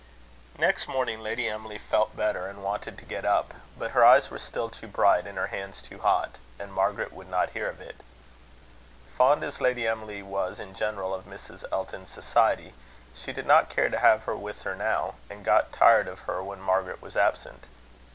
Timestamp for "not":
7.29-7.51, 13.45-13.69